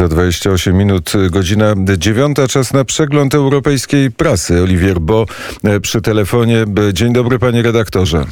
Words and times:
Za 0.00 0.08
28 0.08 0.76
minut, 0.76 1.12
godzina 1.30 1.74
dziewiąta, 1.98 2.48
czas 2.48 2.72
na 2.72 2.84
przegląd 2.84 3.34
europejskiej 3.34 4.10
prasy. 4.10 4.62
Oliwier 4.62 5.00
Bo 5.00 5.26
e, 5.64 5.80
przy 5.80 6.00
telefonie. 6.02 6.64
Dzień 6.92 7.12
dobry, 7.12 7.38
panie 7.38 7.62
redaktorze. 7.62 8.24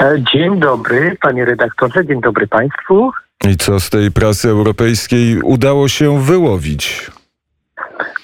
E, 0.00 0.14
dzień 0.34 0.60
dobry, 0.60 1.16
panie 1.20 1.44
redaktorze, 1.44 2.06
dzień 2.06 2.20
dobry 2.20 2.46
państwu. 2.46 3.10
I 3.48 3.56
co 3.56 3.80
z 3.80 3.90
tej 3.90 4.10
prasy 4.10 4.48
europejskiej 4.48 5.40
udało 5.42 5.88
się 5.88 6.22
wyłowić? 6.22 7.10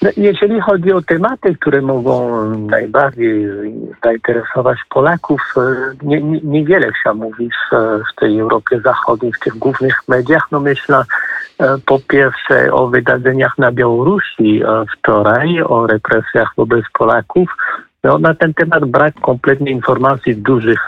No, 0.01 0.09
jeżeli 0.17 0.61
chodzi 0.61 0.93
o 0.93 1.01
tematy, 1.01 1.55
które 1.55 1.81
mogą 1.81 2.49
najbardziej 2.59 3.47
zainteresować 4.03 4.77
Polaków, 4.89 5.41
e, 5.57 5.61
nie, 6.03 6.21
nie, 6.21 6.39
niewiele 6.43 6.91
się 7.03 7.13
mówi 7.13 7.49
w, 7.49 7.75
w 8.11 8.19
tej 8.19 8.39
Europie 8.39 8.81
Zachodniej, 8.83 9.33
w 9.33 9.39
tych 9.39 9.55
głównych 9.55 10.07
mediach. 10.07 10.47
No 10.51 10.59
myślę 10.59 10.97
e, 10.97 11.28
po 11.85 11.99
pierwsze 11.99 12.73
o 12.73 12.87
wydarzeniach 12.87 13.57
na 13.57 13.71
Białorusi 13.71 14.63
e, 14.63 14.85
wczoraj, 14.97 15.61
o 15.61 15.87
represjach 15.87 16.51
wobec 16.57 16.85
Polaków. 16.93 17.49
No, 18.03 18.19
na 18.19 18.35
ten 18.35 18.53
temat 18.53 18.85
brak 18.85 19.13
kompletnie 19.21 19.71
informacji 19.71 20.33
w 20.33 20.41
dużych 20.41 20.79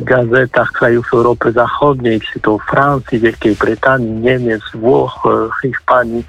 gazetach 0.00 0.72
krajów 0.72 1.06
Europy 1.14 1.52
Zachodniej, 1.52 2.20
czy 2.20 2.40
to 2.40 2.58
Francji, 2.58 3.18
Wielkiej 3.18 3.54
Brytanii, 3.54 4.10
Niemiec, 4.10 4.62
Włoch, 4.74 5.22
Hiszpanii. 5.62 6.24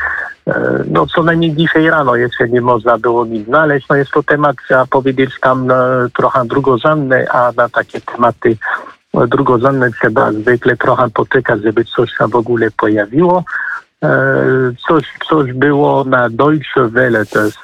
E, 0.47 0.83
no 0.87 1.05
co 1.07 1.23
najmniej 1.23 1.55
dzisiaj 1.55 1.89
rano 1.89 2.15
jeszcze 2.15 2.49
nie 2.49 2.61
można 2.61 2.97
było 2.97 3.25
nic 3.25 3.45
znaleźć. 3.45 3.87
No 3.89 3.95
jest 3.95 4.11
to 4.11 4.23
temat, 4.23 4.55
trzeba 4.67 4.85
powiedzieć, 4.85 5.31
tam 5.41 5.71
e, 5.71 5.75
trochę 6.17 6.45
drugorzędny, 6.45 7.31
a 7.31 7.51
na 7.57 7.69
takie 7.69 8.01
tematy 8.01 8.49
e, 8.49 9.00
drugorzędne 9.27 9.91
trzeba 9.91 10.31
zwykle 10.31 10.77
trochę 10.77 11.09
poczekać, 11.09 11.61
żeby 11.61 11.85
coś 11.85 12.11
się 12.11 12.27
w 12.27 12.35
ogóle 12.35 12.71
pojawiło. 12.77 13.43
Coś, 14.87 15.13
coś 15.29 15.53
było 15.53 16.03
na 16.03 16.29
Deutsche 16.29 16.87
Welle, 16.87 17.25
to 17.25 17.45
jest 17.45 17.59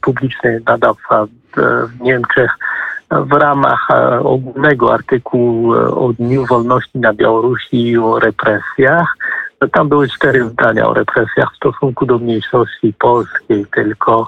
publiczny 0.00 0.60
nadawca 0.66 1.26
w 1.56 2.00
Niemczech, 2.00 2.50
w 3.10 3.32
ramach 3.32 3.88
ogólnego 4.22 4.94
artykułu 4.94 5.72
o 5.72 6.12
Dniu 6.12 6.46
Wolności 6.46 6.98
na 6.98 7.12
Białorusi 7.12 7.88
i 7.88 7.98
o 7.98 8.18
represjach. 8.18 9.16
Tam 9.72 9.88
były 9.88 10.08
cztery 10.08 10.48
zdania 10.48 10.88
o 10.88 10.94
represjach 10.94 11.52
w 11.52 11.56
stosunku 11.56 12.06
do 12.06 12.18
mniejszości 12.18 12.94
polskiej, 12.98 13.66
tylko 13.74 14.22
e, 14.22 14.26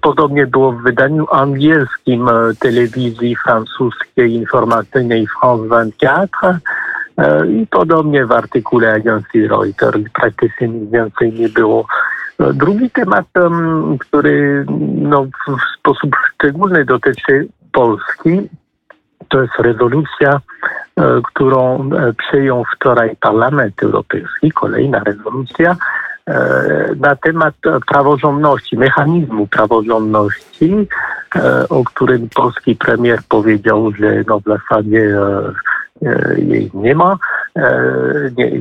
Podobnie 0.00 0.46
było 0.46 0.72
w 0.72 0.82
wydaniu 0.82 1.26
angielskim 1.32 2.28
e, 2.28 2.32
telewizji 2.60 3.36
francuskiej 3.36 4.32
informacyjnej 4.32 5.26
France 5.26 5.64
24 5.66 6.58
e, 7.18 7.46
i 7.46 7.66
podobnie 7.66 8.26
w 8.26 8.32
artykule 8.32 8.92
agencji 8.92 9.48
Reuters. 9.48 10.04
Praktycznie 10.14 10.68
nic 10.68 10.90
więcej 10.90 11.32
nie 11.32 11.48
było. 11.48 11.86
Drugi 12.54 12.90
temat, 12.90 13.26
który 13.98 14.64
no, 14.94 15.24
w 15.24 15.78
sposób 15.78 16.10
szczególny 16.34 16.84
dotyczy 16.84 17.48
Polski, 17.72 18.48
to 19.28 19.42
jest 19.42 19.54
rezolucja 19.58 20.40
E, 20.98 21.20
którą 21.24 21.90
e, 21.92 22.12
przyjął 22.12 22.64
wczoraj 22.64 23.16
Parlament 23.16 23.82
Europejski, 23.82 24.52
kolejna 24.52 24.98
rezolucja 24.98 25.70
e, 25.70 25.76
na 26.96 27.16
temat 27.16 27.54
praworządności, 27.86 28.76
mechanizmu 28.76 29.46
praworządności, 29.46 30.88
o 31.68 31.84
którym 31.84 32.28
polski 32.28 32.76
premier 32.76 33.20
powiedział, 33.28 33.92
że 33.92 34.24
no 34.26 34.40
w 34.40 34.44
zasadzie 34.44 35.16
jej 36.36 36.70
nie 36.74 36.94
ma, 36.94 37.16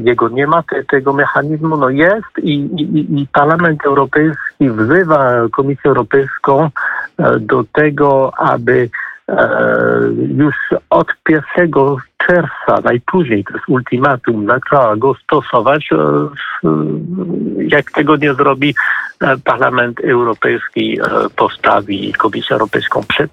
jego 0.04 0.30
nie 0.30 0.48
ma, 0.48 0.64
te, 0.64 0.84
tego 0.84 1.14
mechanizmu 1.14 1.78
no 1.78 1.90
jest 1.90 2.38
i, 2.38 2.54
i, 2.54 3.22
i 3.22 3.28
Parlament 3.34 3.86
Europejski 3.86 4.70
wzywa 4.72 5.34
Komisję 5.52 5.84
Europejską 5.86 6.70
do 7.40 7.64
tego, 7.74 8.32
aby 8.38 8.90
już 10.38 10.56
od 10.90 11.08
1 11.30 11.72
czerwca 12.28 12.82
najpóźniej, 12.84 13.44
to 13.44 13.54
jest 13.54 13.70
ultimatum, 13.70 14.48
zaczęła 14.48 14.96
go 14.96 15.16
stosować. 15.24 15.90
E, 15.92 15.98
jak 17.58 17.92
tego 17.92 18.16
nie 18.16 18.34
zrobi, 18.34 18.76
e, 19.22 19.38
Parlament 19.38 20.00
Europejski 20.00 21.00
e, 21.00 21.30
postawi 21.36 22.14
Komisję 22.14 22.54
Europejską 22.54 23.04
przed 23.08 23.32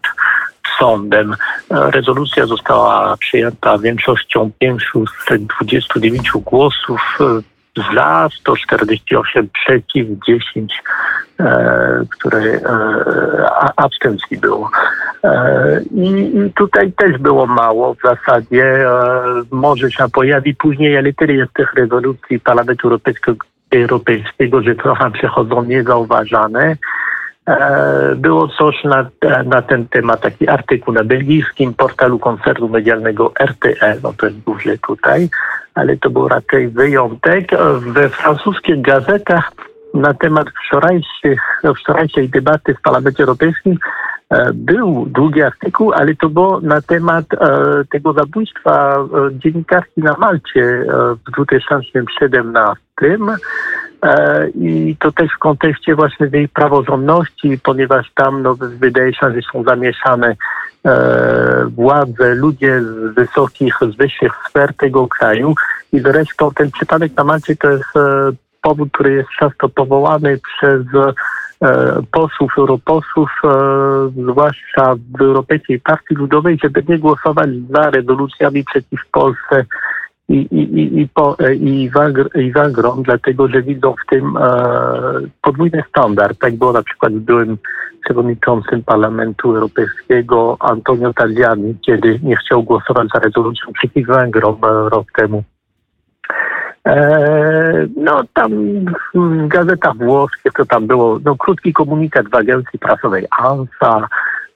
sądem. 0.79 1.37
Rezolucja 1.71 2.47
została 2.47 3.17
przyjęta 3.17 3.79
większością 3.79 4.51
529 4.59 6.31
głosów 6.45 7.19
za, 7.95 8.29
148 8.41 9.49
przeciw, 9.49 10.07
10, 10.27 10.83
które 12.11 12.61
abstencji 13.77 14.39
było. 14.39 14.71
E, 15.25 15.81
I 15.95 16.33
tutaj 16.57 16.93
też 16.93 17.19
było 17.19 17.47
mało 17.47 17.95
w 17.95 17.99
zasadzie. 18.03 18.65
E, 18.65 19.13
może 19.51 19.91
się 19.91 20.09
pojawi 20.13 20.55
później, 20.55 20.99
ale 20.99 21.13
tyle 21.13 21.33
jest 21.33 21.53
tych 21.53 21.75
rezolucji 21.75 22.41
Parlamentu 22.41 22.89
Europejskiego, 22.89 23.47
Europejskiego 23.73 24.63
że 24.63 24.75
trochę 24.75 25.11
przechodzą 25.11 25.65
niezauważane. 25.65 26.77
E, 27.49 28.15
było 28.17 28.49
coś 28.49 28.85
na, 28.85 29.07
na 29.45 29.63
ten 29.63 29.89
temat, 29.89 30.21
taki 30.21 30.49
artykuł 30.49 30.95
na 30.95 31.05
belgijskim 31.05 31.75
portalu 31.75 32.19
koncertu 32.19 32.69
medialnego 32.69 33.33
RTE, 33.41 33.97
no 34.03 34.13
to 34.13 34.27
jest 34.27 34.39
duże 34.39 34.79
tutaj, 34.79 35.29
ale 35.75 35.97
to 35.97 36.11
był 36.11 36.29
raczej 36.29 36.69
wyjątek. 36.69 37.51
We 37.81 38.09
francuskich 38.09 38.81
gazetach 38.81 39.53
na 39.95 40.15
temat 40.15 40.47
wczorajszych, 40.67 41.41
wczorajszej 41.79 42.29
debaty 42.29 42.75
w 42.75 42.83
Parlamencie 42.83 43.23
Europejskim 43.23 43.79
E, 44.31 44.53
był 44.55 45.07
długi 45.07 45.43
artykuł, 45.43 45.93
ale 45.93 46.15
to 46.15 46.29
było 46.29 46.61
na 46.61 46.83
temat 46.83 47.25
e, 47.35 47.39
tego 47.91 48.13
zabójstwa 48.13 48.97
e, 48.97 49.39
dziennikarki 49.39 50.01
na 50.01 50.17
Malcie 50.19 50.87
w 51.27 51.31
2017. 51.31 52.79
I 54.55 54.97
to 55.01 55.13
też 55.13 55.31
w 55.37 55.39
kontekście 55.39 55.95
właśnie 55.95 56.31
tej 56.31 56.49
praworządności, 56.49 57.59
ponieważ 57.63 58.13
tam 58.15 58.43
no, 58.43 58.55
wydaje 58.55 59.15
się, 59.15 59.31
że 59.35 59.41
są 59.53 59.63
zamieszane 59.63 60.37
władze, 61.69 62.35
ludzie 62.35 62.83
z 62.83 63.15
wysokich, 63.15 63.75
z 63.81 63.97
wyższych 63.97 64.33
sfer 64.49 64.75
tego 64.75 65.09
kraju. 65.09 65.55
I 65.93 66.01
zresztą 66.01 66.51
ten 66.55 66.71
przypadek 66.71 67.17
na 67.17 67.25
Malcie 67.25 67.57
to 67.57 67.71
jest 67.71 67.93
powód, 68.65 68.89
który 68.93 69.13
jest 69.15 69.29
często 69.39 69.69
powołany 69.69 70.39
przez 70.39 70.83
E, 71.65 72.03
posłów, 72.11 72.53
europosłów, 72.59 73.31
e, 73.45 73.49
zwłaszcza 74.31 74.95
w 75.19 75.23
Europejskiej 75.23 75.81
Partii 75.81 76.15
Ludowej, 76.15 76.59
żeby 76.63 76.85
nie 76.89 76.99
głosować 76.99 77.51
za 77.71 77.91
rezolucjami 77.91 78.65
przeciw 78.65 79.01
Polsce 79.13 79.65
i, 80.29 80.35
i, 80.37 81.01
i, 81.01 81.09
po, 81.09 81.39
e, 81.39 81.55
i, 81.55 81.91
i 82.35 82.53
dlatego 83.03 83.49
że 83.49 83.63
widzą 83.63 83.95
w 84.07 84.11
tym 84.11 84.37
e, 84.37 84.41
podwójny 85.43 85.83
standard. 85.89 86.39
Tak 86.39 86.57
było 86.57 86.73
na 86.73 86.83
przykład 86.83 87.13
z 87.13 87.19
byłym 87.19 87.59
przewodniczącym 88.05 88.83
Parlamentu 88.83 89.55
Europejskiego 89.55 90.57
Antonio 90.61 91.13
Tajani, 91.13 91.75
kiedy 91.87 92.21
nie 92.23 92.37
chciał 92.37 92.63
głosować 92.63 93.09
za 93.15 93.21
rezolucją 93.21 93.73
przeciw 93.73 94.07
Węgrom 94.07 94.57
rok 94.63 95.13
temu. 95.13 95.43
E, 96.87 97.87
no 97.97 98.23
tam 98.35 98.53
w 99.15 99.49
gazetach 99.49 99.97
włoskich 99.97 100.53
to 100.53 100.67
tam 100.67 100.87
było 100.87 101.19
no, 101.25 101.37
krótki 101.37 101.73
komunikat 101.73 102.29
w 102.29 102.35
agencji 102.35 102.79
prasowej 102.79 103.27
ANSA, 103.31 104.09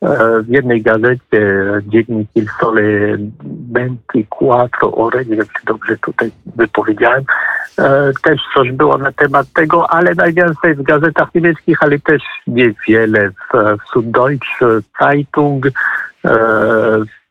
e, 0.02 0.08
w 0.42 0.48
jednej 0.48 0.82
gazecie 0.82 1.52
dziennik 1.82 2.28
Il 2.34 2.46
Sole 2.60 2.82
24 3.42 4.68
Ore, 4.80 5.24
nie 5.24 5.36
wiem 5.36 5.46
czy 5.58 5.66
dobrze 5.66 5.96
tutaj 5.98 6.30
wypowiedziałem, 6.56 7.24
też 8.22 8.40
coś 8.54 8.72
było 8.72 8.98
na 8.98 9.12
temat 9.12 9.52
tego, 9.52 9.90
ale 9.90 10.14
najwięcej 10.14 10.74
w 10.74 10.82
gazetach 10.82 11.34
niemieckich, 11.34 11.82
ale 11.82 11.98
też 11.98 12.22
niewiele 12.46 13.30
w, 13.30 13.52
w 13.52 13.92
Süddeutsche 13.92 14.80
Zeitung, 15.00 15.66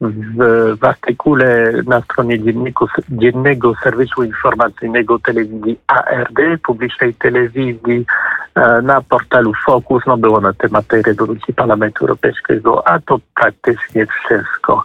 w, 0.02 0.78
w 0.80 0.86
artykule 0.86 1.72
na 1.88 2.02
stronie 2.02 2.40
dzienniku, 2.40 2.88
dziennego 3.10 3.74
serwisu 3.84 4.24
informacyjnego 4.24 5.20
telewizji 5.20 5.80
ARD, 5.88 6.62
publicznej 6.64 7.14
telewizji, 7.14 8.06
e, 8.56 8.82
na 8.82 9.02
portalu 9.02 9.54
Focus, 9.66 10.04
no 10.08 10.18
było 10.18 10.42
na 10.42 10.54
temat 10.54 10.88
tej 10.88 11.02
rezolucji 11.02 11.54
Parlamentu 11.54 12.06
Europejskiego, 12.06 12.88
a 12.88 13.00
to 13.00 13.20
praktycznie 13.36 14.06
wszystko. 14.06 14.84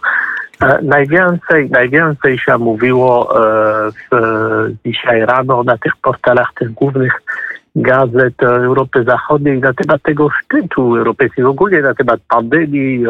E, 0.63 0.79
najwięcej, 0.81 1.69
najwięcej 1.69 2.37
się 2.39 2.57
mówiło 2.57 3.35
e, 3.35 3.91
w, 3.91 4.15
dzisiaj 4.85 5.25
rano 5.25 5.63
na 5.63 5.77
tych 5.77 5.95
portalach, 6.01 6.53
tych 6.55 6.71
głównych 6.71 7.21
gazet 7.75 8.43
Europy 8.43 9.03
Zachodniej 9.03 9.59
na 9.59 9.73
temat 9.73 10.01
tego 10.01 10.29
szczytu 10.29 10.95
europejskiego, 10.95 11.49
ogólnie 11.49 11.81
na 11.81 11.93
temat 11.93 12.19
pandemii, 12.29 13.05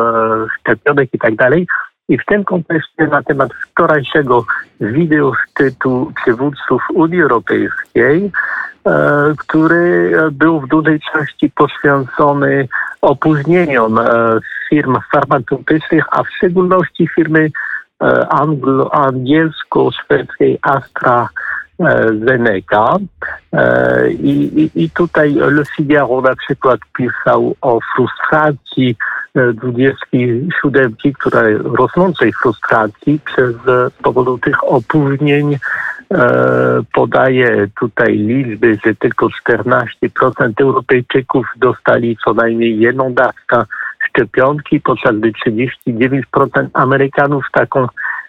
szczepionek 0.60 1.10
i 1.14 1.20
tak 1.20 1.36
dalej. 1.36 1.68
I 2.10 2.18
w 2.18 2.26
tym 2.26 2.44
kontekście 2.44 3.08
na 3.08 3.24
temat 3.24 3.52
wczorajszego 3.54 4.46
wideo 4.82 5.34
szczytu 5.34 6.12
przywódców 6.16 6.82
Unii 6.94 7.22
Europejskiej 7.22 8.32
który 9.38 10.12
był 10.32 10.62
w 10.62 10.68
dużej 10.68 11.00
części 11.14 11.52
poświęcony 11.56 12.68
opóźnieniom 13.02 14.00
firm 14.74 14.98
farmaceutycznych, 15.12 16.04
a 16.12 16.24
w 16.24 16.30
szczególności 16.38 17.08
firmy 17.16 17.52
angielsko-szwedzkiej 18.92 20.60
Astra 20.62 21.30
Zeneca. 22.26 22.98
I, 24.10 24.70
i, 24.76 24.84
I 24.84 24.90
tutaj 24.90 25.34
Le 25.34 25.64
Figaro 25.66 26.22
na 26.22 26.36
przykład 26.36 26.80
pisał 26.98 27.56
o 27.62 27.80
frustracji 27.96 28.96
27, 29.54 30.96
która 31.20 31.42
rosnącej 31.64 32.34
frustracji 32.34 33.20
przez 33.26 33.56
z 33.56 33.94
powodu 33.94 34.38
tych 34.38 34.64
opóźnień 34.64 35.58
podaje 36.94 37.68
tutaj 37.80 38.18
liczby, 38.18 38.78
że 38.86 38.96
tylko 38.96 39.28
14% 39.50 39.74
Europejczyków 40.60 41.46
dostali 41.56 42.18
co 42.26 42.34
najmniej 42.34 42.80
jedną 42.80 43.14
dawkę 43.14 43.64
szczepionki, 44.14 44.82
podczas 44.82 45.16
gdy 45.16 45.32
39% 45.32 46.68
Amerykanów 46.74 47.46
taką 47.52 47.88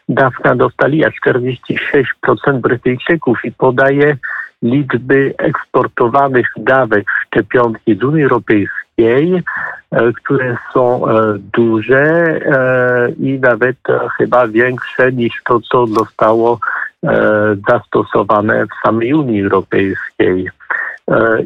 dawkę 0.08 0.56
dostali, 0.56 1.04
a 1.04 1.08
46% 1.08 2.60
Brytyjczyków 2.60 3.44
i 3.44 3.52
podaje 3.52 4.16
liczby 4.62 5.34
eksportowanych 5.38 6.46
dawek 6.56 7.04
szczepionki 7.26 7.94
z 7.94 8.04
Unii 8.04 8.22
Europejskiej, 8.22 9.42
które 10.16 10.56
są 10.72 11.02
duże 11.52 12.24
i 13.20 13.38
nawet 13.40 13.76
chyba 14.18 14.48
większe 14.48 15.12
niż 15.12 15.42
to, 15.44 15.60
co 15.60 15.86
zostało 15.86 16.58
zastosowane 17.68 18.66
w 18.66 18.86
samej 18.86 19.14
Unii 19.14 19.42
Europejskiej. 19.42 20.50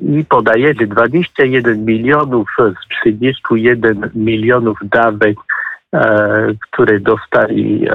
I 0.02 0.24
podaje, 0.24 0.74
że 0.80 0.86
21 0.86 1.84
milionów 1.84 2.48
z 2.58 2.88
31 3.00 4.10
milionów 4.14 4.78
dawek, 4.82 5.36
które 6.60 7.00
dostali 7.00 7.86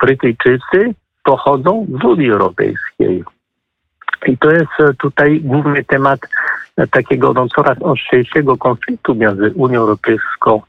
Brytyjczycy, 0.00 0.94
pochodzą 1.24 1.86
z 2.00 2.04
Unii 2.04 2.30
Europejskiej. 2.30 3.24
I 4.26 4.38
to 4.38 4.50
jest 4.50 4.98
tutaj 4.98 5.40
główny 5.40 5.84
temat 5.84 6.20
takiego 6.90 7.32
no, 7.32 7.48
coraz 7.48 7.82
ostrzejszego 7.82 8.56
konfliktu 8.56 9.14
między 9.14 9.52
Unią 9.54 9.80
Europejską 9.80 10.62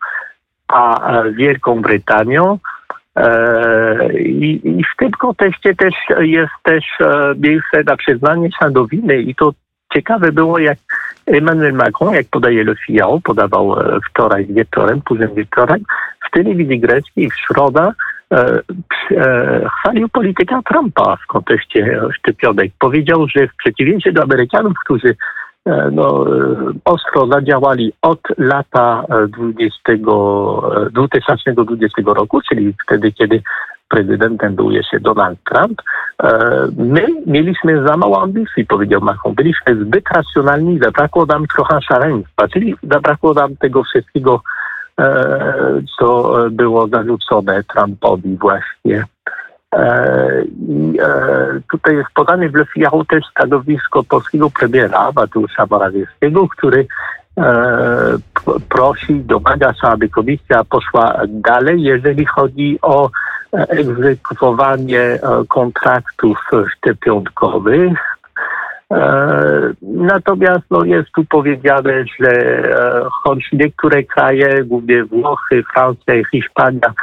a 0.67 1.23
Wielką 1.31 1.81
Brytanią. 1.81 2.59
I, 4.19 4.61
I, 4.63 4.83
w 4.83 4.97
tym 4.97 5.11
kontekście 5.11 5.75
też 5.75 5.93
jest 6.19 6.53
też 6.63 6.85
miejsce 7.37 7.83
na 7.85 7.97
przyznanie 7.97 8.49
się 8.51 8.71
do 8.71 8.85
winy 8.87 9.21
i 9.21 9.35
to 9.35 9.51
ciekawe 9.93 10.31
było, 10.31 10.59
jak 10.59 10.77
Emmanuel 11.25 11.73
Macron, 11.73 12.13
jak 12.13 12.27
podaje 12.31 12.63
Le 12.63 12.75
Figaro, 12.75 13.19
podawał 13.23 13.75
wczoraj 14.09 14.45
wieczorem, 14.45 15.01
późnym 15.01 15.35
wieczorem, 15.35 15.83
w 16.27 16.31
telewizji 16.31 16.79
greckiej 16.79 17.29
w 17.29 17.35
środę 17.35 17.91
chwalił 19.79 20.09
polityka 20.09 20.61
Trumpa 20.69 21.15
w 21.15 21.27
kontekście 21.27 22.01
szczepionek. 22.13 22.71
Powiedział, 22.79 23.27
że 23.27 23.47
w 23.47 23.55
przeciwieństwie 23.55 24.11
do 24.11 24.23
Amerykanów, 24.23 24.73
którzy 24.85 25.15
no, 25.91 26.25
ostro 26.85 27.27
zadziałali 27.27 27.93
od 28.01 28.19
lata 28.37 29.05
20, 29.27 29.79
2020 30.91 32.01
roku, 32.05 32.41
czyli 32.49 32.73
wtedy, 32.83 33.11
kiedy 33.11 33.41
prezydentem 33.91 34.55
był 34.55 34.71
jeszcze 34.71 34.99
Donald 34.99 35.39
Trump, 35.43 35.81
my 36.77 37.07
mieliśmy 37.25 37.83
za 37.87 37.97
mało 37.97 38.21
ambicji, 38.21 38.65
powiedział 38.65 39.01
Macron. 39.01 39.35
Byliśmy 39.35 39.75
zbyt 39.75 40.03
racjonalni, 40.15 40.79
zabrakło 40.79 41.25
nam 41.25 41.47
trochę 41.47 41.81
szaleństwa, 41.81 42.47
czyli 42.47 42.75
zabrakło 42.83 43.33
nam 43.33 43.55
tego 43.55 43.83
wszystkiego, 43.83 44.41
co 45.99 46.35
było 46.51 46.87
zarzucone 46.87 47.63
Trumpowi 47.63 48.37
właśnie. 48.37 49.03
I 50.69 50.97
tutaj 51.71 51.95
jest 51.95 52.09
podane 52.15 52.49
w 52.49 52.55
Le 52.55 52.65
Figaro 52.65 53.05
też 53.05 53.25
stanowisko 53.31 54.03
polskiego 54.03 54.49
premiera 54.49 55.11
Mateusza 55.15 55.65
Morawieckiego, 55.69 56.47
który 56.47 56.87
prosi, 58.69 59.15
domaga 59.15 59.73
się, 59.73 59.87
aby 59.87 60.09
komisja 60.09 60.63
poszła 60.63 61.21
dalej, 61.27 61.81
jeżeli 61.81 62.25
chodzi 62.25 62.79
o 62.81 63.09
egzekwowanie 63.51 65.19
kontraktów 65.49 66.37
szczepionkowych. 66.77 67.93
Natomiast 69.81 70.63
no, 70.71 70.83
jest 70.83 71.11
tu 71.11 71.25
powiedziane, 71.25 72.03
że 72.19 72.63
choć 73.23 73.49
niektóre 73.53 74.03
kraje, 74.03 74.63
głównie 74.63 75.03
Włochy, 75.03 75.63
Francja 75.73 76.15
i 76.15 76.25
Hiszpania, 76.25 76.93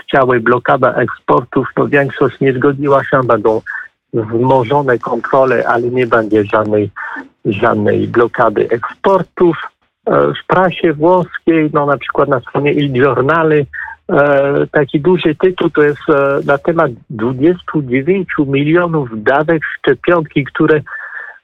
chciały 0.00 0.40
blokada 0.40 0.94
eksportów, 0.94 1.68
no 1.76 1.88
większość 1.88 2.40
nie 2.40 2.52
zgodziła 2.52 3.04
się, 3.04 3.20
będą 3.24 3.60
wzmożone 4.22 4.98
kontrole, 4.98 5.68
ale 5.68 5.82
nie 5.82 6.06
będzie 6.06 6.44
żadnej, 6.44 6.90
żadnej 7.44 8.08
blokady 8.08 8.68
eksportów. 8.70 9.56
W 10.08 10.46
prasie 10.46 10.92
włoskiej, 10.92 11.70
no 11.72 11.86
na 11.86 11.98
przykład 11.98 12.28
na 12.28 12.40
stronie 12.40 12.72
Il 12.72 12.92
Giornale, 12.92 13.64
taki 14.72 15.00
duży 15.00 15.34
tytuł 15.34 15.70
to 15.70 15.82
jest 15.82 16.02
na 16.44 16.58
temat 16.58 16.90
29 17.10 18.28
milionów 18.46 19.22
dawek 19.22 19.62
szczepionki, 19.78 20.44
które 20.44 20.80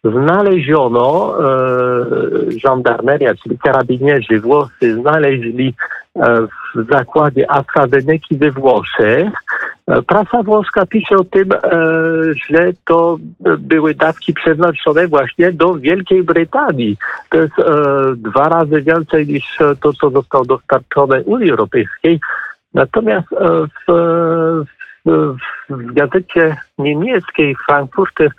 znaleziono, 0.04 1.34
e, 1.38 2.58
żandarmeria, 2.58 3.34
czyli 3.34 3.58
karabinierzy 3.58 4.40
włoscy 4.40 4.94
znaleźli 4.94 5.75
e, 6.16 6.46
w 6.75 6.90
zakładzie 6.90 7.50
AstraZeneca 7.50 8.26
we 8.31 8.50
Włoszech. 8.50 9.32
E, 9.87 10.02
prasa 10.02 10.43
włoska 10.43 10.87
pisze 10.87 11.16
o 11.16 11.25
tym, 11.25 11.52
e, 11.52 11.58
że 12.50 12.72
to 12.84 13.16
były 13.58 13.94
dawki 13.94 14.34
przeznaczone 14.34 15.08
właśnie 15.08 15.52
do 15.52 15.75
Wielkiej 15.75 16.22
Brytanii. 16.22 16.96
To 17.31 17.38
jest 17.38 17.58
e, 17.58 17.64
dwa 18.16 18.48
razy 18.48 18.82
więcej 18.82 19.26
niż 19.26 19.58
to, 19.81 19.93
co 19.93 20.10
zostało 20.10 20.44
dostarczone 20.44 21.22
Unii 21.22 21.50
Europejskiej. 21.50 22.20
Natomiast 22.75 23.28
w, 23.28 23.93
w, 25.06 25.37
w 25.69 25.93
gazecie 25.93 26.56
niemieckiej 26.78 27.56
Frankfurter 27.66 28.31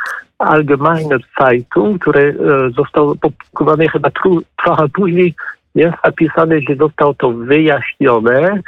Allgemeine 0.44 1.18
Zeitung, 1.40 2.02
który 2.02 2.38
został 2.78 3.10
opublikowany 3.10 3.90
chyba 3.90 4.10
tru, 4.12 4.42
trochę 4.64 4.90
później, 4.90 5.36
jest 5.76 5.98
napisane, 6.04 6.62
że 6.70 6.76
zostało 6.76 7.14
to 7.14 7.32
wyjaśnione 7.32 8.62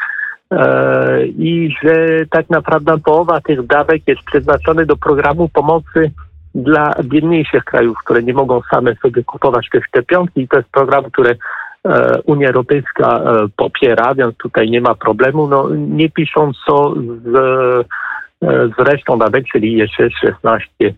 e, 0.52 1.26
i 1.26 1.76
że 1.84 2.26
tak 2.30 2.50
naprawdę 2.50 2.98
połowa 2.98 3.42
tych 3.42 3.66
dawek 3.66 4.02
jest 4.08 4.22
przeznaczona 4.24 4.86
do 4.86 4.98
programu 4.98 5.50
pomocy 5.50 6.12
dla 6.56 6.96
biedniejszych 7.04 7.64
krajów, 7.64 7.98
które 7.98 8.24
nie 8.24 8.34
mogą 8.34 8.62
same 8.72 8.96
sobie 8.96 9.24
kupować 9.24 9.70
te 9.72 9.82
szczepionki 9.82 10.42
i 10.42 10.48
to 10.48 10.58
jest 10.58 10.70
program, 10.70 11.04
który 11.04 11.38
e, 11.86 12.22
Unia 12.26 12.48
Europejska 12.48 13.08
e, 13.08 13.48
popiera, 13.58 14.16
więc 14.16 14.38
tutaj 14.38 14.70
nie 14.70 14.82
ma 14.82 14.96
problemu. 14.96 15.48
No, 15.48 15.70
nie 15.76 16.10
pisząc 16.10 16.58
co 16.68 16.94
z, 17.26 17.36
e, 17.36 18.68
z 18.68 18.80
resztą 18.80 19.18
dawek, 19.18 19.46
czyli 19.52 19.74
jeszcze 19.74 20.10
16 20.12 20.94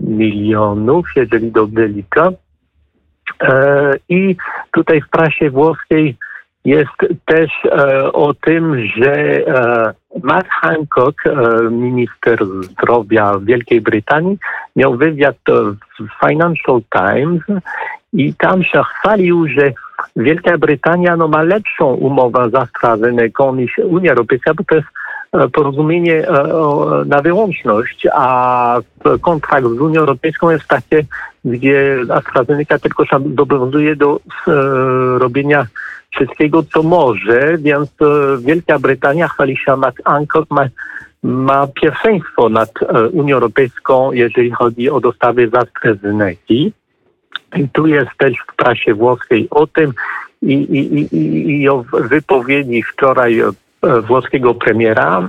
milionów, 0.00 1.06
jeżeli 1.16 1.52
dobrze 1.52 1.88
liczę. 1.88 2.32
E, 3.42 3.94
I 4.08 4.36
tutaj 4.72 5.00
w 5.00 5.08
prasie 5.08 5.50
włoskiej 5.50 6.16
jest 6.64 6.96
też 7.24 7.50
e, 7.64 8.12
o 8.12 8.34
tym, 8.34 8.86
że 8.96 9.14
e, 9.14 9.94
Matt 10.22 10.48
Hancock, 10.48 11.22
minister 11.70 12.38
zdrowia 12.62 13.38
Wielkiej 13.42 13.80
Brytanii, 13.80 14.38
miał 14.76 14.96
wywiad 14.96 15.36
w 16.00 16.26
Financial 16.28 16.80
Times 16.92 17.42
i 18.12 18.34
tam 18.34 18.64
się 18.64 18.82
chwalił, 18.82 19.48
że 19.48 19.72
Wielka 20.16 20.58
Brytania 20.58 21.16
no, 21.16 21.28
ma 21.28 21.42
lepszą 21.42 21.94
umowę 21.94 22.50
z 22.50 22.54
AstraZeneca 22.54 23.52
niż 23.52 23.78
Unia 23.78 24.10
Europejska, 24.10 24.54
bo 24.54 24.64
to 24.64 24.74
jest 24.74 24.88
porozumienie 25.52 26.26
na 27.06 27.22
wyłączność, 27.22 28.06
a 28.12 28.80
kontrakt 29.20 29.66
z 29.66 29.80
Unią 29.80 30.00
Europejską 30.00 30.50
jest 30.50 30.66
takie, 30.66 31.04
gdzie 31.44 31.98
AstraZeneca 32.10 32.78
tylko 32.78 33.04
zobowiązuje 33.36 33.96
do 33.96 34.16
e, 34.16 34.50
robienia 35.18 35.66
wszystkiego, 36.10 36.62
co 36.62 36.82
może, 36.82 37.58
więc 37.58 37.90
e, 38.00 38.38
Wielka 38.40 38.78
Brytania 38.78 39.28
chwali 39.28 39.56
się 39.56 39.76
Mac 39.76 39.94
Anchor, 40.04 40.44
ma, 40.50 40.64
ma 41.22 41.66
pierwszeństwo 41.66 42.48
nad 42.48 42.70
e, 42.82 43.08
Unią 43.08 43.34
Europejską, 43.34 44.12
jeżeli 44.12 44.50
chodzi 44.50 44.90
o 44.90 45.00
dostawy 45.00 45.48
z 45.48 45.54
AstraZeneca. 45.54 46.54
I 47.56 47.68
tu 47.72 47.86
jest 47.86 48.10
też 48.18 48.32
w 48.52 48.56
prasie 48.56 48.94
włoskiej 48.94 49.48
o 49.50 49.66
tym 49.66 49.92
i, 50.42 50.52
i, 50.52 51.16
i, 51.16 51.60
i 51.60 51.68
o 51.68 51.84
wypowiedzi 51.92 52.82
wczoraj 52.82 53.42
włoskiego 53.82 54.54
premiera, 54.54 55.28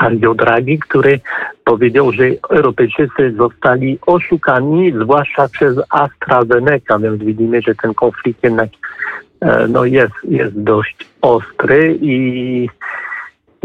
Mario 0.00 0.34
Draghi, 0.34 0.78
który 0.78 1.20
powiedział, 1.64 2.12
że 2.12 2.24
Europejczycy 2.50 3.34
zostali 3.36 3.98
oszukani, 4.06 4.92
zwłaszcza 4.92 5.48
przez 5.48 5.76
AstraZeneca, 5.90 6.98
więc 6.98 7.22
widzimy, 7.22 7.62
że 7.62 7.74
ten 7.74 7.94
konflikt 7.94 8.44
jednak 8.44 8.68
e, 9.40 9.66
no 9.68 9.84
jest, 9.84 10.14
jest 10.24 10.62
dość 10.62 10.96
ostry 11.22 11.98
i 12.00 12.68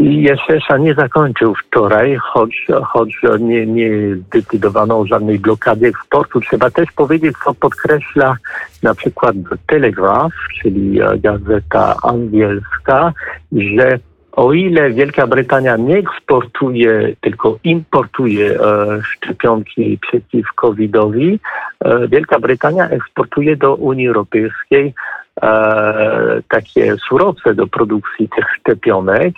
i 0.00 0.22
Jesesza 0.22 0.78
nie 0.78 0.94
zakończył 0.94 1.54
wczoraj, 1.54 2.16
choć, 2.16 2.66
choć 2.84 3.20
nie, 3.40 3.66
nie 3.66 3.90
zdecydowano 4.16 5.00
o 5.00 5.06
żadnej 5.06 5.38
blokadzie 5.38 5.86
eksportu. 5.86 6.40
Trzeba 6.40 6.70
też 6.70 6.92
powiedzieć, 6.92 7.34
co 7.44 7.54
podkreśla 7.54 8.36
na 8.82 8.94
przykład 8.94 9.36
Telegraph, 9.66 10.34
czyli 10.62 11.00
gazeta 11.18 11.96
angielska, 12.02 13.12
że 13.52 13.98
o 14.32 14.52
ile 14.52 14.90
Wielka 14.90 15.26
Brytania 15.26 15.76
nie 15.76 15.96
eksportuje, 15.96 17.16
tylko 17.20 17.58
importuje 17.64 18.60
e, 18.60 19.02
szczepionki 19.02 19.98
przeciw 19.98 20.46
COVID-owi, 20.54 21.40
e, 21.84 22.08
Wielka 22.08 22.40
Brytania 22.40 22.88
eksportuje 22.88 23.56
do 23.56 23.74
Unii 23.74 24.08
Europejskiej 24.08 24.94
e, 25.42 26.42
takie 26.48 26.96
surowce 27.08 27.54
do 27.54 27.66
produkcji 27.66 28.28
tych 28.28 28.46
szczepionek 28.60 29.34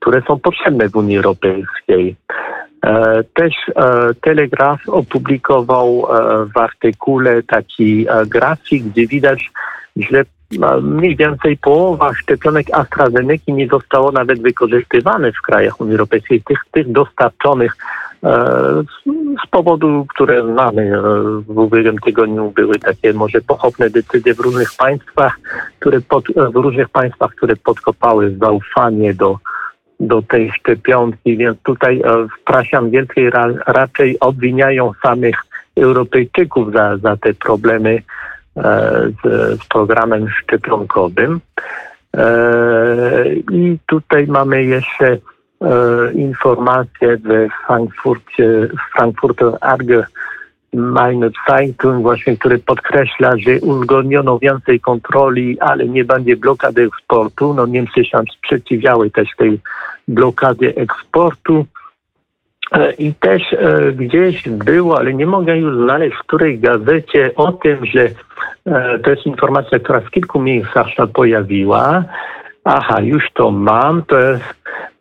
które 0.00 0.22
są 0.22 0.38
potrzebne 0.38 0.88
w 0.88 0.96
Unii 0.96 1.16
Europejskiej. 1.16 2.16
Też 3.34 3.54
Telegraf 4.20 4.88
opublikował 4.88 6.06
w 6.54 6.58
artykule 6.58 7.42
taki 7.42 8.06
grafik, 8.26 8.84
gdzie 8.84 9.06
widać, 9.06 9.50
że 9.96 10.24
mniej 10.82 11.16
więcej 11.16 11.56
połowa 11.56 12.14
szczepionek 12.14 12.66
AstraZeneca 12.72 13.52
nie 13.52 13.68
zostało 13.68 14.12
nawet 14.12 14.42
wykorzystywane 14.42 15.32
w 15.32 15.42
krajach 15.42 15.80
Unii 15.80 15.92
Europejskiej, 15.92 16.42
tych, 16.42 16.58
tych 16.72 16.92
dostarczonych 16.92 17.76
z 19.44 19.46
powodu, 19.50 20.06
które 20.08 20.52
znamy. 20.52 20.92
W 21.48 21.58
ubiegłym 21.58 21.98
tygodniu 21.98 22.50
były 22.50 22.78
takie 22.78 23.12
może 23.12 23.40
pochopne 23.40 23.90
decyzje 23.90 24.34
w 24.34 24.40
różnych 24.40 24.70
państwach, 24.78 25.38
które 25.78 26.00
pod, 26.00 26.24
w 26.28 26.56
różnych 26.56 26.88
państwach, 26.88 27.30
które 27.30 27.56
podkopały 27.56 28.36
zaufanie 28.40 29.14
do 29.14 29.38
do 30.02 30.22
tej 30.22 30.52
szczepionki, 30.52 31.36
więc 31.36 31.58
tutaj 31.62 32.00
e, 32.00 32.28
w 32.28 32.44
prasie 32.44 32.78
angielskiej 32.78 33.30
ra, 33.30 33.46
raczej 33.66 34.20
obwiniają 34.20 34.92
samych 35.02 35.36
Europejczyków 35.76 36.72
za, 36.72 36.96
za 36.96 37.16
te 37.16 37.34
problemy 37.34 37.90
e, 37.90 38.02
z, 38.56 39.62
z 39.62 39.66
programem 39.66 40.28
szczepionkowym. 40.28 41.40
E, 42.16 43.26
I 43.52 43.78
tutaj 43.86 44.26
mamy 44.26 44.64
jeszcze 44.64 45.06
e, 45.06 45.18
informację 46.12 47.16
w 47.16 47.48
Frankfurcie, 47.66 48.68
Frankfurter 48.96 49.52
Arge 49.60 50.04
Meine 50.74 51.30
Zeitung 51.48 52.02
właśnie, 52.02 52.36
który 52.36 52.58
podkreśla, 52.58 53.32
że 53.36 53.60
uzgodniono 53.60 54.38
więcej 54.38 54.80
kontroli, 54.80 55.60
ale 55.60 55.88
nie 55.88 56.04
będzie 56.04 56.36
blokady 56.36 56.82
eksportu. 56.82 57.54
No 57.54 57.66
Niemcy 57.66 58.04
się 58.04 58.18
sprzeciwiały 58.38 59.10
też 59.10 59.28
tej 59.36 59.60
blokadzie 60.08 60.76
eksportu. 60.76 61.66
E, 62.72 62.92
I 62.92 63.14
też 63.14 63.42
e, 63.52 63.92
gdzieś 63.92 64.48
było, 64.48 64.98
ale 64.98 65.14
nie 65.14 65.26
mogę 65.26 65.58
już 65.58 65.76
znaleźć 65.76 66.16
w 66.16 66.26
której 66.26 66.58
gazecie 66.58 67.30
o 67.36 67.52
tym, 67.52 67.86
że 67.86 68.08
e, 68.66 68.98
to 68.98 69.10
jest 69.10 69.26
informacja, 69.26 69.78
która 69.78 70.00
w 70.00 70.10
kilku 70.10 70.40
miejscach 70.40 70.90
się 70.90 71.06
pojawiła. 71.06 72.04
Aha, 72.64 73.00
już 73.00 73.24
to 73.34 73.50
mam. 73.50 74.02
To 74.02 74.18
jest 74.18 74.44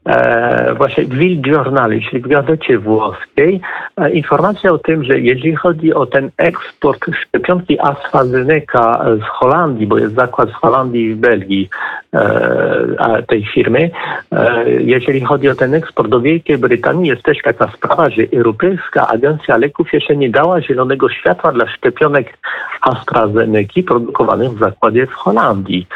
e, 0.06 0.74
właśnie 0.74 1.06
Will 1.06 1.42
Journal, 1.46 1.92
czyli 2.10 2.22
w 2.22 2.28
gazecie 2.28 2.80
włoskiej, 2.80 3.62
e, 3.98 4.12
informacja 4.12 4.72
o 4.72 4.78
tym, 4.78 5.04
że 5.04 5.20
jeżeli 5.20 5.56
chodzi 5.56 5.94
o 5.94 6.06
ten 6.06 6.30
eksport 6.38 7.06
szczepionki 7.22 7.80
AstraZeneca 7.80 9.06
z 9.20 9.24
Holandii, 9.24 9.88
bo 9.88 9.98
jest 9.98 10.16
zakład 10.16 10.50
w 10.50 10.54
Holandii 10.54 11.06
i 11.06 11.14
w 11.14 11.18
Belgii 11.18 11.70
e, 12.14 13.24
tej 13.28 13.46
firmy, 13.46 13.92
e, 14.32 14.72
jeżeli 14.72 15.22
chodzi 15.22 15.50
o 15.50 15.56
ten 15.56 15.74
eksport 15.74 16.10
do 16.10 16.22
Wielkiej 16.22 16.58
Brytanii, 16.58 17.10
jest 17.10 17.24
też 17.24 17.38
taka 17.44 17.72
sprawa, 17.72 18.10
że 18.10 18.24
Europejska 18.34 19.08
Agencja 19.08 19.58
Leków 19.58 19.94
jeszcze 19.94 20.16
nie 20.16 20.30
dała 20.30 20.62
zielonego 20.62 21.10
światła 21.10 21.52
dla 21.52 21.68
szczepionek 21.68 22.38
AstraZeneca 22.82 23.82
produkowanych 23.88 24.52
w 24.52 24.60
zakładzie 24.60 25.08
w 25.08 25.14
Holandii. 25.14 25.88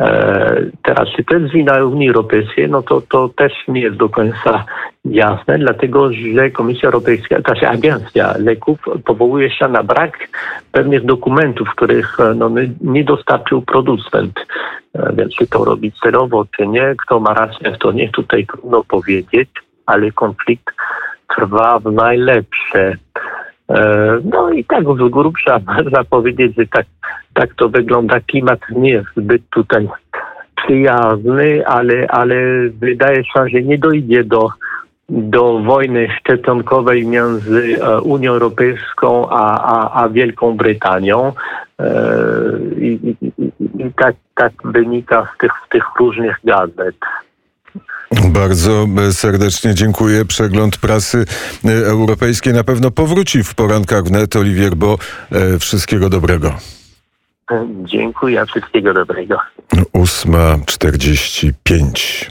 E, 0.00 0.70
teraz, 0.82 1.08
czy 1.16 1.24
to 1.24 1.36
jest 1.36 1.52
wina 1.52 1.84
Unii 1.84 2.08
Europejskiej, 2.08 2.68
no 2.68 2.82
to, 2.82 3.00
to 3.00 3.28
też 3.28 3.52
nie 3.68 3.80
jest 3.80 3.96
do 3.96 4.08
końca 4.08 4.64
jasne, 5.04 5.58
dlatego 5.58 6.12
że 6.12 6.50
Komisja 6.50 6.86
Europejska, 6.86 7.42
ta 7.42 7.56
się 7.56 7.68
agencja 7.68 8.34
leków 8.38 8.78
powołuje 9.04 9.50
się 9.50 9.68
na 9.68 9.82
brak 9.82 10.18
pewnych 10.72 11.04
dokumentów, 11.04 11.68
których 11.76 12.18
no, 12.36 12.50
nie 12.80 13.04
dostarczył 13.04 13.62
producent. 13.62 14.46
E, 14.94 15.12
więc 15.16 15.34
czy 15.34 15.46
to 15.46 15.64
robić 15.64 15.98
celowo, 15.98 16.44
czy 16.56 16.66
nie, 16.66 16.94
kto 17.04 17.20
ma 17.20 17.34
rację, 17.34 17.72
kto 17.72 17.92
nie, 17.92 18.08
tutaj 18.08 18.46
trudno 18.46 18.84
powiedzieć, 18.84 19.48
ale 19.86 20.12
konflikt 20.12 20.74
trwa 21.36 21.78
w 21.78 21.92
najlepsze. 21.92 22.96
E, 23.70 24.18
no 24.24 24.50
i 24.50 24.64
tak 24.64 24.84
z 24.84 25.10
grubsza 25.10 25.60
można 25.66 26.04
powiedzieć, 26.04 26.56
że 26.58 26.66
tak, 26.66 26.86
tak 27.34 27.54
to 27.54 27.68
wygląda. 27.68 28.20
Klimat 28.20 28.60
nie 28.70 28.90
jest 28.90 29.08
zbyt 29.16 29.42
tutaj 29.50 29.88
przyjazny, 30.56 31.66
ale, 31.66 32.06
ale 32.08 32.34
wydaje 32.80 33.24
się, 33.24 33.48
że 33.52 33.62
nie 33.62 33.78
dojdzie 33.78 34.24
do, 34.24 34.48
do 35.08 35.58
wojny 35.58 36.08
szczepionkowej 36.20 37.06
między 37.06 37.78
e, 37.80 38.00
Unią 38.00 38.32
Europejską 38.32 39.28
a, 39.30 39.60
a, 39.74 40.02
a 40.02 40.08
Wielką 40.08 40.56
Brytanią. 40.56 41.32
E, 41.80 41.92
I, 42.80 43.16
i, 43.20 43.32
i 43.78 43.92
tak, 43.96 44.16
tak 44.34 44.52
wynika 44.64 45.28
z 45.34 45.38
tych, 45.38 45.52
z 45.66 45.68
tych 45.68 45.84
różnych 46.00 46.36
gazet. 46.44 46.96
Bardzo 48.10 48.86
serdecznie 49.12 49.74
dziękuję. 49.74 50.24
Przegląd 50.24 50.76
prasy 50.76 51.24
e, 51.64 51.70
europejskiej 51.70 52.52
na 52.52 52.64
pewno 52.64 52.90
powróci 52.90 53.44
w 53.44 53.54
porankach 53.54 54.04
wnet. 54.04 54.36
Oliwier, 54.36 54.76
bo 54.76 54.98
e, 55.32 55.58
wszystkiego 55.58 56.08
dobrego. 56.08 56.54
Dziękuję, 57.84 58.46
wszystkiego 58.46 58.94
dobrego. 58.94 59.38
8.45. 59.94 62.26